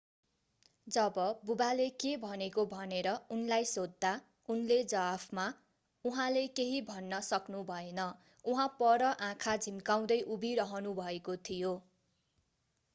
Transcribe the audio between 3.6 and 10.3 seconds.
सोध्दा उनले जवाफमा उहाँले केही भन्न सक्नुभएन उहाँ पर आँखा झिम्काउँदै